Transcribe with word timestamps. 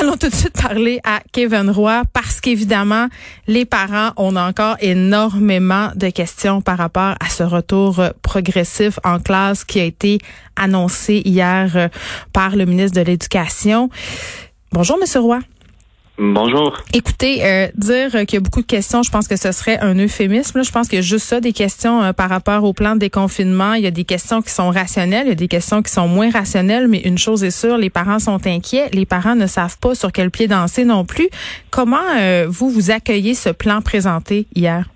Allons 0.00 0.16
tout 0.16 0.28
de 0.28 0.34
suite 0.34 0.60
parler 0.60 1.00
à 1.02 1.20
Kevin 1.32 1.70
Roy 1.70 2.02
parce 2.12 2.40
qu'évidemment, 2.40 3.08
les 3.46 3.64
parents 3.64 4.10
ont 4.16 4.36
encore 4.36 4.76
énormément 4.80 5.90
de 5.96 6.10
questions 6.10 6.60
par 6.60 6.78
rapport 6.78 7.14
à 7.20 7.28
ce 7.28 7.42
retour 7.42 8.02
progressif 8.22 9.00
en 9.02 9.18
classe 9.18 9.64
qui 9.64 9.80
a 9.80 9.84
été 9.84 10.18
annoncé 10.56 11.22
hier 11.24 11.76
euh, 11.76 11.88
par 12.32 12.54
le 12.54 12.64
ministre 12.64 12.96
de 12.96 13.04
l'Éducation. 13.04 13.88
Bonjour, 14.72 14.98
Monsieur 15.00 15.20
Roy. 15.20 15.40
Bonjour. 16.20 16.76
Écoutez, 16.92 17.44
euh, 17.44 17.68
dire 17.76 18.10
qu'il 18.26 18.34
y 18.34 18.36
a 18.38 18.40
beaucoup 18.40 18.62
de 18.62 18.66
questions, 18.66 19.04
je 19.04 19.10
pense 19.10 19.28
que 19.28 19.36
ce 19.36 19.52
serait 19.52 19.78
un 19.78 19.94
euphémisme. 19.94 20.64
Je 20.64 20.72
pense 20.72 20.88
qu'il 20.88 20.96
y 20.96 20.98
a 20.98 21.02
juste 21.02 21.26
ça, 21.26 21.40
des 21.40 21.52
questions 21.52 22.02
euh, 22.02 22.12
par 22.12 22.28
rapport 22.28 22.64
au 22.64 22.72
plan 22.72 22.94
de 22.94 22.98
déconfinement. 22.98 23.74
Il 23.74 23.84
y 23.84 23.86
a 23.86 23.92
des 23.92 24.04
questions 24.04 24.42
qui 24.42 24.50
sont 24.50 24.70
rationnelles, 24.70 25.26
il 25.26 25.30
y 25.30 25.32
a 25.32 25.36
des 25.36 25.46
questions 25.46 25.80
qui 25.80 25.92
sont 25.92 26.08
moins 26.08 26.30
rationnelles, 26.30 26.88
mais 26.88 26.98
une 27.02 27.18
chose 27.18 27.44
est 27.44 27.52
sûre, 27.52 27.78
les 27.78 27.90
parents 27.90 28.18
sont 28.18 28.44
inquiets. 28.48 28.88
Les 28.92 29.06
parents 29.06 29.36
ne 29.36 29.46
savent 29.46 29.78
pas 29.78 29.94
sur 29.94 30.10
quel 30.10 30.32
pied 30.32 30.48
danser 30.48 30.84
non 30.84 31.04
plus. 31.04 31.28
Comment 31.70 31.96
euh, 32.18 32.46
vous, 32.48 32.68
vous 32.68 32.90
accueillez 32.90 33.34
ce 33.34 33.50
plan 33.50 33.80
présenté 33.80 34.48
hier? 34.56 34.86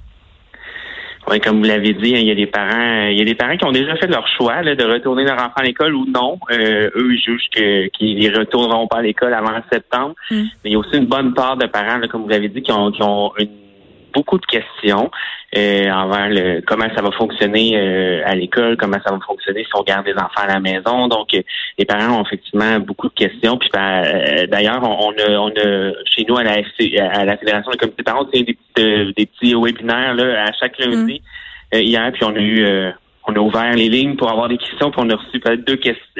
Oui, 1.31 1.41
comme 1.41 1.59
vous 1.59 1.65
l'avez 1.65 1.93
dit, 1.95 2.11
il 2.11 2.27
y 2.27 2.31
a 2.31 2.35
des 2.35 2.47
parents, 2.47 3.07
il 3.07 3.17
y 3.17 3.23
a 3.23 3.25
des 3.25 3.35
parents 3.35 3.57
qui 3.57 3.65
ont 3.65 3.73
déjà 3.73 3.95
fait 3.97 4.09
leur 4.09 4.27
choix 4.27 4.63
de 4.63 4.85
retourner 4.85 5.25
leur 5.25 5.37
enfant 5.37 5.53
à 5.57 5.63
l'école 5.63 5.95
ou 5.95 6.05
non. 6.07 6.39
Euh, 6.51 6.91
eux, 6.97 7.15
ils 7.15 7.23
jugent 7.23 7.49
qu'ils 7.93 8.19
ne 8.19 8.39
retourneront 8.39 8.89
pas 8.89 8.99
à 8.99 9.03
l'école 9.03 9.33
avant 9.33 9.61
septembre. 9.73 10.15
Mm. 10.31 10.37
Mais 10.37 10.71
il 10.71 10.73
y 10.73 10.75
a 10.75 10.79
aussi 10.79 10.97
une 10.97 11.07
bonne 11.07 11.33
part 11.33 11.57
de 11.57 11.67
parents, 11.67 12.01
comme 12.11 12.23
vous 12.23 12.29
l'avez 12.29 12.49
dit, 12.49 12.63
qui 12.63 12.73
ont, 12.73 12.91
qui 12.91 13.03
ont 13.03 13.33
une 13.39 13.49
beaucoup 14.13 14.39
de 14.39 14.47
questions 14.47 15.11
euh, 15.57 15.91
envers 15.91 16.29
le, 16.29 16.61
comment 16.63 16.87
ça 16.95 17.03
va 17.03 17.11
fonctionner 17.13 17.73
euh, 17.77 18.23
à 18.25 18.35
l'école, 18.35 18.77
comment 18.77 18.99
ça 19.05 19.13
va 19.13 19.19
fonctionner 19.27 19.65
si 19.65 19.71
on 19.75 19.83
garde 19.83 20.07
des 20.07 20.15
enfants 20.15 20.43
à 20.43 20.47
la 20.47 20.61
maison. 20.61 21.09
Donc, 21.09 21.35
euh, 21.35 21.43
les 21.79 21.85
parents 21.85 22.21
ont 22.21 22.25
effectivement 22.25 22.79
beaucoup 22.81 23.09
de 23.09 23.15
questions. 23.15 23.57
Puis 23.59 23.69
ben, 23.73 24.47
d'ailleurs, 24.49 24.83
on, 24.83 25.11
a, 25.11 25.31
on 25.39 25.51
a 25.51 25.93
chez 26.07 26.25
nous 26.29 26.37
à 26.37 26.45
la 26.45 26.53
à 26.53 27.25
la 27.25 27.37
Fédération 27.37 27.71
des 27.71 27.79
comités 27.79 28.03
de 28.03 28.05
parents, 28.05 28.25
des 28.25 28.45
petits, 28.45 29.15
des 29.17 29.27
petits 29.27 29.55
webinaires 29.55 30.15
là, 30.15 30.45
à 30.45 30.53
chaque 30.53 30.79
lundi. 30.79 31.21
Mm. 31.73 31.79
hier, 31.79 32.13
puis 32.13 32.25
on 32.25 32.35
a 32.35 32.41
eu 32.41 32.93
on 33.29 33.35
a 33.35 33.39
ouvert 33.39 33.75
les 33.75 33.89
lignes 33.89 34.17
pour 34.17 34.31
avoir 34.31 34.49
des 34.49 34.59
questions, 34.59 34.91
puis 34.91 35.01
on 35.01 35.09
a 35.11 35.15
reçu 35.15 35.41
deux 35.67 35.79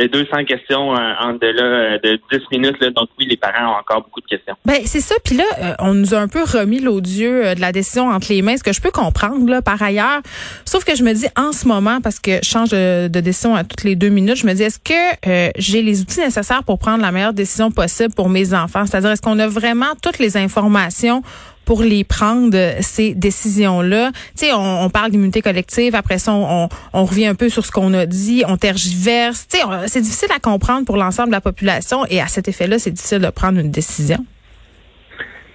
200 0.09 0.45
questions 0.45 0.95
euh, 0.95 1.15
en 1.21 1.33
delà 1.33 1.63
euh, 1.63 1.99
de 1.99 2.21
10 2.31 2.39
minutes. 2.53 2.77
Là, 2.81 2.91
donc 2.91 3.09
oui, 3.19 3.27
les 3.29 3.37
parents 3.37 3.73
ont 3.73 3.79
encore 3.79 4.03
beaucoup 4.03 4.21
de 4.21 4.27
questions. 4.27 4.55
Ben 4.65 4.81
c'est 4.85 5.01
ça. 5.01 5.17
Puis 5.25 5.37
là, 5.37 5.45
euh, 5.61 5.75
on 5.81 5.95
nous 5.95 6.15
a 6.15 6.19
un 6.19 6.29
peu 6.29 6.43
remis 6.43 6.81
l'odieux 6.81 7.55
de 7.55 7.61
la 7.61 7.73
décision 7.73 8.09
entre 8.09 8.29
les 8.31 8.41
mains, 8.41 8.57
ce 8.57 8.63
que 8.63 8.73
je 8.73 8.81
peux 8.81 8.91
comprendre 8.91 9.49
là, 9.51 9.63
par 9.63 9.83
ailleurs. 9.83 10.21
Sauf 10.65 10.85
que 10.85 10.95
je 10.95 11.03
me 11.03 11.13
dis 11.13 11.27
en 11.37 11.53
ce 11.53 11.67
moment, 11.67 12.01
parce 12.01 12.21
que 12.21 12.39
je 12.43 12.49
change 12.49 12.71
de, 12.71 13.09
décision 13.09 13.55
à 13.55 13.65
toutes 13.65 13.85
les 13.85 13.97
deux 13.97 14.09
minutes, 14.09 14.37
je 14.37 14.47
me 14.47 14.53
dis 14.53 14.63
est-ce 14.63 14.79
que 14.79 15.51
j'ai 15.59 15.83
les 15.83 16.01
outils 16.01 16.21
nécessaires 16.21 16.65
pour 16.65 16.79
prendre 16.79 17.03
la 17.03 17.13
meilleure 17.13 17.33
décision 17.33 17.71
possible 17.71 18.15
pour 18.15 18.29
mes 18.29 18.55
enfants? 18.55 18.85
C'est-à-dire 18.87 19.11
est-ce 19.11 19.23
qu'on 19.23 19.39
a 19.39 19.47
vraiment 19.47 19.95
toutes 20.03 20.19
les 20.19 20.37
informations 20.37 21.23
pour 21.65 21.83
les 21.83 22.05
prendre 22.05 22.57
ces 22.81 23.15
décisions-là. 23.15 24.11
Tu 24.37 24.47
sais, 24.47 24.53
on, 24.53 24.91
parle 24.91 25.11
d'immunité 25.11 25.43
collective, 25.43 25.95
après 25.95 26.19
ça, 26.19 26.33
on, 26.33 26.69
revient 26.93 27.27
un 27.27 27.35
peu 27.35 27.49
sur 27.49 27.65
ce 27.65 27.71
qu'on 27.71 27.95
a 27.95 28.07
dit, 28.07 28.45
on 28.49 28.57
tergiverse. 28.57 29.49
Tu 29.49 29.59
sais, 29.59 29.65
c'est 29.87 30.01
difficile 30.01 30.29
à 30.35 30.39
comprendre 30.39 30.85
pour 30.85 30.97
l'ensemble 30.97 31.29
de 31.29 31.35
la 31.35 31.41
population 31.41 32.05
et 32.11 32.21
à 32.21 32.27
cet 32.27 32.49
effet-là, 32.49 32.79
c'est 32.79 32.91
difficile 32.91 33.21
de 33.21 33.31
prendre 33.31 33.59
une 33.59 33.71
décision. 33.71 34.19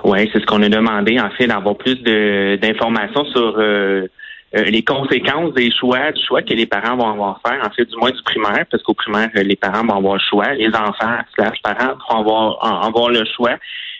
Oui, 0.03 0.29
c'est 0.31 0.39
ce 0.39 0.45
qu'on 0.45 0.61
a 0.61 0.69
demandé, 0.69 1.19
en 1.19 1.29
fait, 1.31 1.47
d'avoir 1.47 1.75
plus 1.75 1.95
d'informations 2.03 3.25
sur 3.25 3.55
euh, 3.57 4.07
euh, 4.55 4.63
les 4.63 4.83
conséquences 4.83 5.53
des 5.53 5.71
choix, 5.71 6.11
du 6.11 6.25
choix 6.25 6.41
que 6.41 6.53
les 6.53 6.65
parents 6.65 6.95
vont 6.95 7.09
avoir 7.09 7.41
faire, 7.45 7.59
en 7.65 7.69
fait, 7.71 7.85
du 7.85 7.95
moins 7.97 8.11
du 8.11 8.21
primaire, 8.23 8.65
parce 8.71 8.81
qu'au 8.83 8.93
primaire, 8.93 9.29
les 9.35 9.55
parents 9.55 9.85
vont 9.85 9.97
avoir 9.97 10.13
le 10.13 10.21
choix, 10.29 10.53
les 10.53 10.69
enfants 10.69 11.17
slash 11.35 11.57
parents 11.61 12.23
vont 12.23 12.57
avoir 12.59 13.09
le 13.09 13.23
choix. 13.35 13.55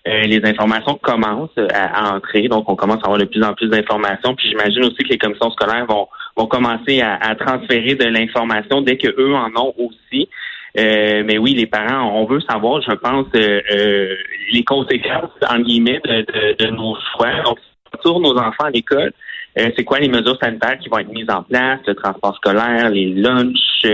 Euh, 0.08 0.22
les 0.22 0.44
informations 0.46 0.98
commencent 1.02 1.58
à, 1.74 2.16
entrer, 2.16 2.48
donc 2.48 2.70
on 2.70 2.76
commence 2.76 3.00
à 3.04 3.08
avoir 3.08 3.18
de 3.18 3.26
plus 3.26 3.44
en 3.44 3.54
plus 3.54 3.68
d'informations. 3.68 4.36
Puis 4.36 4.50
j'imagine 4.50 4.86
aussi 4.86 4.98
que 4.98 5.10
les 5.10 5.18
commissions 5.18 5.52
scolaires 5.52 5.86
vont, 5.86 6.08
vont 6.38 6.48
commencer 6.48 7.02
à, 7.02 7.36
transférer 7.36 7.96
de 7.96 8.06
l'information 8.06 8.82
dès 8.82 8.98
que 8.98 9.10
eux 9.20 9.36
en 9.36 9.50
ont 9.56 9.74
aussi. 9.78 10.30
Euh, 10.78 11.24
mais 11.26 11.38
oui, 11.38 11.54
les 11.54 11.66
parents, 11.66 12.10
on 12.14 12.26
veut 12.26 12.40
savoir, 12.42 12.82
je 12.82 12.94
pense, 12.94 13.26
euh, 13.36 14.16
les 14.54 14.64
conséquences, 14.64 15.32
en 15.50 15.60
guillemets, 15.60 16.00
de, 16.06 16.64
de, 16.64 16.72
nos 16.72 16.96
choix. 17.12 17.42
Donc, 17.44 17.58
retour 17.92 18.22
nos 18.22 18.38
enfants 18.38 18.66
à 18.66 18.70
l'école, 18.70 19.12
euh, 19.60 19.72
c'est 19.76 19.84
quoi 19.84 20.00
les 20.00 20.08
mesures 20.08 20.38
sanitaires 20.42 20.78
qui 20.80 20.88
vont 20.88 21.00
être 21.00 21.12
mises 21.12 21.30
en 21.30 21.42
place, 21.42 21.80
le 21.88 21.96
transport 21.96 22.36
scolaire, 22.36 22.92
les 22.92 23.08
lunchs, 23.08 23.86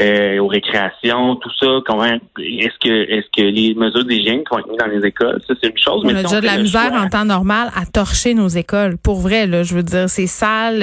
euh, 0.00 0.12
euh, 0.12 0.38
aux 0.38 0.46
récréations, 0.46 1.36
tout 1.36 1.50
ça. 1.60 1.66
Comment 1.86 2.04
est-ce 2.04 2.78
que 2.80 3.10
est-ce 3.10 3.26
que 3.36 3.42
les 3.42 3.74
mesures 3.74 4.04
d'hygiène 4.04 4.38
qui 4.38 4.46
vont 4.50 4.58
être 4.58 4.68
mises 4.68 4.78
dans 4.78 4.86
les 4.86 5.06
écoles, 5.06 5.40
ça 5.46 5.54
c'est 5.60 5.68
une 5.68 5.78
chose. 5.78 6.02
On 6.04 6.08
a 6.08 6.22
déjà 6.22 6.40
de 6.40 6.46
la 6.46 6.58
misère 6.58 6.92
en 6.94 7.08
temps 7.08 7.24
normal 7.24 7.70
à 7.76 7.84
torcher 7.86 8.34
nos 8.34 8.48
écoles. 8.48 8.96
Pour 8.96 9.20
vrai, 9.20 9.46
là, 9.46 9.62
je 9.62 9.74
veux 9.74 9.82
dire, 9.82 10.08
c'est 10.08 10.26
sale. 10.26 10.76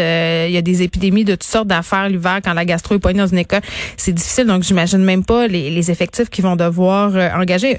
Il 0.48 0.54
y 0.54 0.58
a 0.58 0.62
des 0.62 0.84
épidémies 0.84 1.26
de 1.26 1.34
toutes 1.34 1.44
sortes 1.44 1.68
d'affaires 1.68 2.10
l'hiver 2.10 2.40
quand 2.44 2.54
la 2.54 2.66
gastro 2.66 2.96
est 2.96 3.00
poignée 3.00 3.20
dans 3.20 3.28
une 3.28 3.40
école. 3.40 3.62
C'est 3.98 4.14
difficile, 4.14 4.46
donc 4.46 4.64
j'imagine 4.64 5.00
même 5.04 5.26
pas 5.26 5.48
les, 5.48 5.70
les 5.70 5.92
effectifs 5.92 6.30
qu'ils 6.30 6.44
vont 6.44 6.56
devoir 6.56 7.12
engager. 7.36 7.78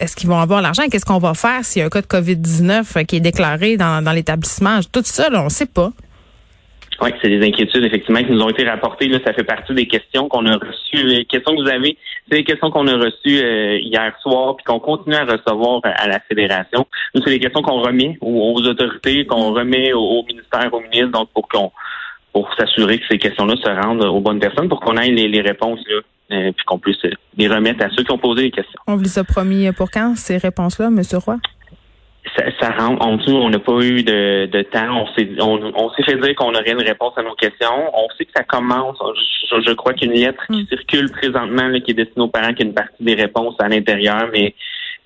Est-ce 0.00 0.16
qu'ils 0.16 0.28
vont 0.28 0.38
avoir 0.38 0.62
l'argent? 0.62 0.84
Qu'est-ce 0.90 1.06
qu'on 1.06 1.18
va 1.18 1.34
faire 1.34 1.64
s'il 1.64 1.80
y 1.80 1.82
a 1.82 1.86
un 1.86 1.90
cas 1.90 2.02
de 2.02 2.06
COVID-19 2.06 3.04
qui 3.06 3.16
est 3.16 3.20
déclaré 3.20 3.76
dans, 3.76 4.02
dans 4.02 4.12
l'établissement? 4.12 4.80
Tout 4.92 5.02
ça, 5.04 5.30
là, 5.30 5.42
on 5.42 5.48
sait 5.48 5.66
pas. 5.66 5.92
Oui, 7.00 7.10
c'est 7.20 7.28
des 7.28 7.46
inquiétudes 7.46 7.84
effectivement 7.84 8.22
qui 8.22 8.32
nous 8.32 8.40
ont 8.40 8.48
été 8.48 8.64
rapportées. 8.64 9.08
Là, 9.08 9.18
ça 9.24 9.32
fait 9.32 9.44
partie 9.44 9.74
des 9.74 9.86
questions 9.86 10.28
qu'on 10.28 10.46
a 10.46 10.56
reçues. 10.56 11.04
Les 11.04 11.24
questions 11.24 11.54
que 11.54 11.62
vous 11.62 11.68
avez, 11.68 11.96
c'est 12.28 12.38
des 12.38 12.44
questions 12.44 12.70
qu'on 12.70 12.86
a 12.86 12.94
reçues 12.94 13.38
euh, 13.42 13.78
hier 13.78 14.12
soir, 14.22 14.56
puis 14.56 14.64
qu'on 14.64 14.80
continue 14.80 15.16
à 15.16 15.24
recevoir 15.24 15.80
à 15.84 16.08
la 16.08 16.20
fédération. 16.20 16.86
Nous, 17.14 17.22
c'est 17.24 17.30
des 17.30 17.38
questions 17.38 17.62
qu'on 17.62 17.80
remet 17.82 18.16
aux, 18.20 18.62
autorités, 18.62 19.26
qu'on 19.26 19.52
remet 19.52 19.92
au, 19.92 20.24
ministère, 20.24 20.72
au 20.72 20.80
ministre, 20.80 21.10
donc 21.10 21.28
pour 21.34 21.48
qu'on 21.48 21.70
pour 22.32 22.52
s'assurer 22.54 22.98
que 22.98 23.04
ces 23.08 23.16
questions-là 23.16 23.54
se 23.56 23.70
rendent 23.70 24.04
aux 24.04 24.20
bonnes 24.20 24.40
personnes, 24.40 24.68
pour 24.68 24.80
qu'on 24.80 24.98
ait 24.98 25.08
les, 25.08 25.40
réponses 25.40 25.80
là, 25.88 26.00
euh, 26.36 26.52
puis 26.52 26.66
qu'on 26.66 26.78
puisse 26.78 27.00
les 27.38 27.48
remettre 27.48 27.82
à 27.82 27.88
ceux 27.96 28.02
qui 28.02 28.12
ont 28.12 28.18
posé 28.18 28.42
les 28.42 28.50
questions. 28.50 28.78
On 28.86 28.96
vous 28.96 29.04
les 29.04 29.18
a 29.18 29.24
promis 29.24 29.72
pour 29.72 29.90
quand 29.90 30.14
ces 30.16 30.36
réponses-là, 30.36 30.90
Monsieur 30.90 31.16
Roy? 31.16 31.38
Ça, 32.36 32.44
ça 32.60 32.70
rentre. 32.70 33.04
En 33.04 33.16
dessous, 33.16 33.32
on 33.32 33.50
n'a 33.50 33.58
pas 33.58 33.80
eu 33.80 34.02
de, 34.02 34.46
de 34.46 34.62
temps. 34.62 35.02
On 35.02 35.06
s'est 35.14 35.28
on, 35.40 35.90
s'est 35.90 36.02
fait 36.02 36.16
dire 36.16 36.34
qu'on 36.34 36.54
aurait 36.54 36.72
une 36.72 36.82
réponse 36.82 37.12
à 37.16 37.22
nos 37.22 37.34
questions. 37.34 37.90
On 37.94 38.08
sait 38.16 38.24
que 38.24 38.32
ça 38.36 38.44
commence. 38.44 38.98
Je, 39.64 39.72
crois 39.72 39.94
qu'il 39.94 40.08
y 40.08 40.10
a 40.12 40.14
une 40.14 40.20
lettre 40.20 40.46
qui 40.46 40.62
mm. 40.62 40.66
circule 40.68 41.10
présentement 41.10 41.68
là, 41.68 41.80
qui 41.80 41.92
est 41.92 41.94
destinée 41.94 42.24
aux 42.24 42.28
parents, 42.28 42.52
qui 42.52 42.62
a 42.62 42.66
une 42.66 42.74
partie 42.74 43.02
des 43.02 43.14
réponses 43.14 43.54
à 43.58 43.68
l'intérieur, 43.68 44.28
mais 44.32 44.54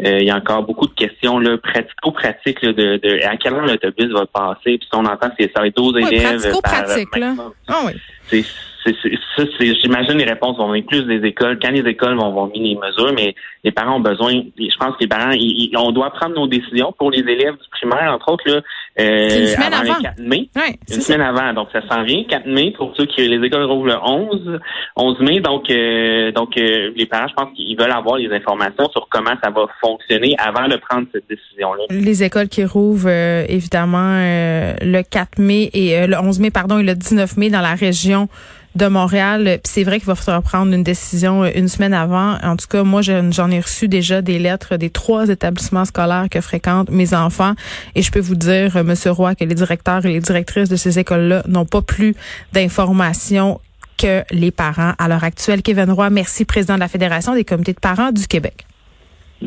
euh, 0.04 0.18
il 0.18 0.26
y 0.26 0.30
a 0.30 0.36
encore 0.36 0.62
beaucoup 0.62 0.86
de 0.86 0.94
questions 0.94 1.38
là, 1.38 1.58
pratico-pratiques 1.58 2.62
de, 2.62 2.96
de 2.96 3.26
à 3.26 3.36
quelle 3.36 3.54
heure 3.54 3.66
l'autobus 3.66 4.10
va 4.12 4.26
passer? 4.26 4.78
Puis 4.78 4.88
si 4.90 4.94
on 4.94 5.04
entend, 5.04 5.30
c'est 5.38 5.50
ça 5.54 5.60
va 5.60 5.66
être 5.66 5.76
12 5.76 5.96
élèves. 5.98 6.40
Pratico-pratique, 6.40 7.16
là. 7.16 7.34
Ah 7.68 7.80
oui. 7.84 7.92
C'est 8.24 8.42
ça, 8.42 8.69
j'imagine 8.86 10.18
les 10.18 10.24
réponses 10.24 10.56
vont 10.56 10.70
venir 10.70 10.84
plus 10.86 11.02
des 11.04 11.26
écoles. 11.26 11.58
Quand 11.60 11.70
les 11.70 11.88
écoles 11.88 12.16
vont, 12.16 12.32
vont 12.32 12.46
mis 12.46 12.74
les 12.74 12.76
mesures, 12.76 13.12
mais 13.14 13.34
les 13.64 13.72
parents 13.72 13.96
ont 13.96 14.00
besoin. 14.00 14.32
Je 14.32 14.76
pense 14.78 14.96
que 14.96 15.02
les 15.02 15.08
parents, 15.08 15.32
on 15.76 15.92
doit 15.92 16.10
prendre 16.10 16.34
nos 16.34 16.46
décisions 16.46 16.92
pour 16.98 17.10
les 17.10 17.20
élèves 17.20 17.54
du 17.54 17.68
primaire, 17.70 18.12
entre 18.12 18.32
autres 18.32 18.48
là. 18.48 18.60
Euh, 19.00 19.40
une 19.40 19.46
semaine 19.46 19.74
avant. 19.74 19.96
Le 19.96 20.02
4 20.02 20.20
mai. 20.20 20.48
une 20.90 21.00
semaine 21.00 21.20
avant. 21.20 21.52
Donc 21.54 21.68
ça 21.72 21.80
s'en 21.88 22.02
vient. 22.02 22.24
4 22.28 22.46
mai 22.46 22.72
pour 22.76 22.92
ceux 22.96 23.06
qui 23.06 23.26
les 23.26 23.44
écoles 23.46 23.64
rouvrent 23.64 23.86
le 23.86 23.96
11, 24.02 24.60
11 24.96 25.20
mai. 25.20 25.40
Donc 25.40 25.70
euh, 25.70 26.32
donc 26.32 26.56
euh, 26.56 26.90
les 26.96 27.06
parents, 27.06 27.28
je 27.28 27.34
pense 27.34 27.54
qu'ils 27.54 27.76
veulent 27.78 27.92
avoir 27.92 28.16
les 28.16 28.30
informations 28.34 28.88
sur 28.90 29.08
comment 29.10 29.34
ça 29.42 29.50
va 29.50 29.66
fonctionner 29.80 30.34
avant 30.38 30.68
de 30.68 30.76
prendre 30.76 31.06
cette 31.12 31.28
décision-là. 31.28 31.84
Les 31.90 32.22
écoles 32.22 32.48
qui 32.48 32.64
rouvrent 32.64 33.08
évidemment 33.08 34.18
le 34.20 35.02
4 35.02 35.38
mai 35.38 35.70
et 35.72 36.06
le 36.06 36.18
11 36.18 36.40
mai 36.40 36.50
pardon 36.50 36.78
et 36.78 36.82
le 36.82 36.94
19 36.94 37.36
mai 37.36 37.50
dans 37.50 37.60
la 37.60 37.74
région 37.74 38.28
de 38.76 38.86
Montréal. 38.86 39.58
Puis 39.62 39.72
c'est 39.72 39.84
vrai 39.84 39.98
qu'il 39.98 40.06
va 40.06 40.14
falloir 40.14 40.42
prendre 40.42 40.72
une 40.72 40.82
décision 40.82 41.44
une 41.44 41.68
semaine 41.68 41.94
avant. 41.94 42.38
En 42.42 42.56
tout 42.56 42.66
cas, 42.68 42.82
moi, 42.82 43.02
j'en 43.02 43.50
ai 43.50 43.60
reçu 43.60 43.88
déjà 43.88 44.22
des 44.22 44.38
lettres 44.38 44.76
des 44.76 44.90
trois 44.90 45.28
établissements 45.28 45.84
scolaires 45.84 46.26
que 46.30 46.40
fréquentent 46.40 46.90
mes 46.90 47.14
enfants. 47.14 47.54
Et 47.94 48.02
je 48.02 48.10
peux 48.10 48.20
vous 48.20 48.36
dire, 48.36 48.82
Monsieur 48.90 49.12
Roy, 49.12 49.36
que 49.36 49.44
les 49.44 49.54
directeurs 49.54 50.04
et 50.04 50.12
les 50.12 50.20
directrices 50.20 50.68
de 50.68 50.74
ces 50.76 50.98
écoles-là 50.98 51.44
n'ont 51.46 51.64
pas 51.64 51.80
plus 51.80 52.16
d'informations 52.52 53.60
que 53.96 54.24
les 54.30 54.50
parents 54.50 54.94
à 54.98 55.06
l'heure 55.06 55.22
actuelle. 55.22 55.62
Kevin 55.62 55.92
Roy, 55.92 56.10
merci, 56.10 56.44
président 56.44 56.74
de 56.74 56.80
la 56.80 56.88
Fédération 56.88 57.34
des 57.34 57.44
comités 57.44 57.72
de 57.72 57.78
parents 57.78 58.10
du 58.10 58.26
Québec. 58.26 58.66